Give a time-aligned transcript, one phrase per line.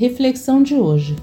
[0.00, 1.14] Reflexão de hoje: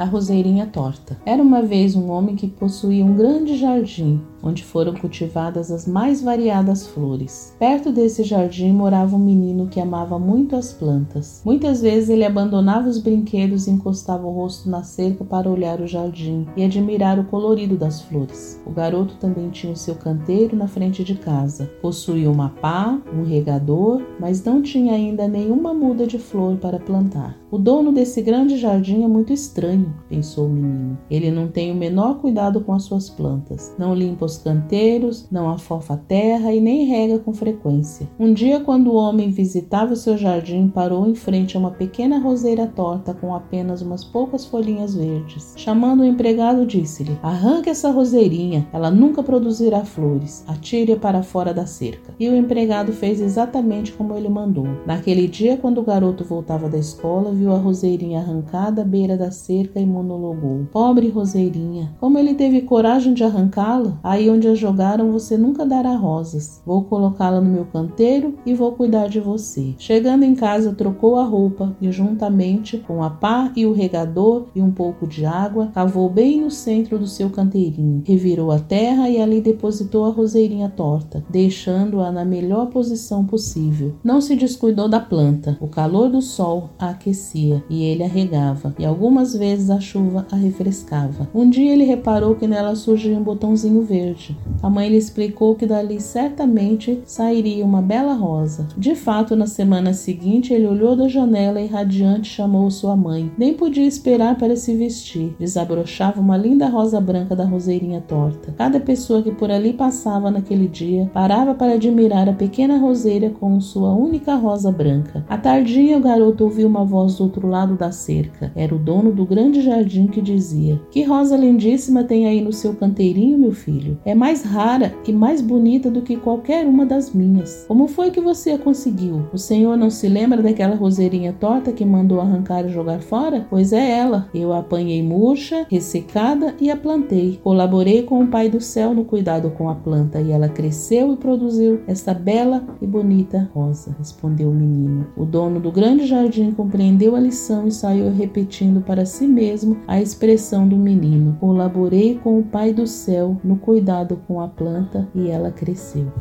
[0.00, 1.18] a roseirinha torta.
[1.26, 6.22] Era uma vez um homem que possuía um grande jardim onde foram cultivadas as mais
[6.22, 7.54] variadas flores.
[7.58, 11.42] Perto desse jardim morava um menino que amava muito as plantas.
[11.44, 15.86] Muitas vezes ele abandonava os brinquedos e encostava o rosto na cerca para olhar o
[15.86, 18.60] jardim e admirar o colorido das flores.
[18.66, 21.70] O garoto também tinha o seu canteiro na frente de casa.
[21.82, 27.38] Possuía uma pá, um regador, mas não tinha ainda nenhuma muda de flor para plantar.
[27.50, 30.98] O dono desse grande jardim é muito estranho, pensou o menino.
[31.10, 35.48] Ele não tem o menor cuidado com as suas plantas, não limpa os canteiros, não
[35.48, 38.08] afofa a terra e nem rega com frequência.
[38.18, 42.18] Um dia, quando o homem visitava o seu jardim, parou em frente a uma pequena
[42.18, 45.54] roseira torta com apenas umas poucas folhinhas verdes.
[45.56, 50.44] Chamando o empregado, disse-lhe: Arranque essa roseirinha, ela nunca produzirá flores.
[50.46, 52.14] Atire-a para fora da cerca.
[52.18, 54.66] E o empregado fez exatamente como ele mandou.
[54.86, 59.30] Naquele dia, quando o garoto voltava da escola, viu a roseirinha arrancada à beira da
[59.30, 63.98] cerca e monologou: Pobre roseirinha, como ele teve coragem de arrancá-la?
[64.02, 66.62] Aí onde a jogaram você nunca dará rosas.
[66.64, 69.74] Vou colocá-la no meu canteiro e vou cuidar de você.
[69.78, 74.60] Chegando em casa, trocou a roupa e, juntamente com a pá e o regador e
[74.60, 78.02] um pouco de água, cavou bem no centro do seu canteirinho.
[78.04, 83.94] Revirou a terra e ali depositou a roseirinha torta, deixando-a na melhor posição possível.
[84.04, 85.56] Não se descuidou da planta.
[85.60, 90.26] O calor do sol a aquecia e ele a regava, e algumas vezes a chuva
[90.30, 91.28] a refrescava.
[91.34, 94.36] Um dia ele reparou que nela surgia um botãozinho verde.
[94.62, 98.68] A mãe lhe explicou que dali certamente sairia uma bela rosa.
[98.76, 103.30] De fato, na semana seguinte, ele olhou da janela e radiante chamou sua mãe.
[103.36, 105.34] Nem podia esperar para se vestir.
[105.38, 108.52] Desabrochava uma linda rosa branca da roseirinha torta.
[108.56, 113.60] Cada pessoa que por ali passava naquele dia parava para admirar a pequena roseira com
[113.60, 115.24] sua única rosa branca.
[115.28, 118.52] À tardinha, o garoto ouviu uma voz do outro lado da cerca.
[118.54, 122.74] Era o dono do grande jardim que dizia: Que rosa lindíssima tem aí no seu
[122.74, 123.98] canteirinho, meu filho?
[124.04, 127.64] é mais rara e mais bonita do que qualquer uma das minhas.
[127.68, 129.26] Como foi que você a conseguiu?
[129.32, 133.46] O senhor não se lembra daquela roseirinha torta que mandou arrancar e jogar fora?
[133.48, 134.28] Pois é ela.
[134.34, 137.38] Eu a apanhei murcha, ressecada e a plantei.
[137.42, 141.16] Colaborei com o Pai do Céu no cuidado com a planta e ela cresceu e
[141.16, 145.06] produziu esta bela e bonita rosa, respondeu o menino.
[145.16, 149.39] O dono do grande jardim compreendeu a lição e saiu repetindo para si mesmo
[149.86, 151.36] a expressão do menino.
[151.40, 156.12] Colaborei com o Pai do Céu no cuidado com a planta e ela cresceu.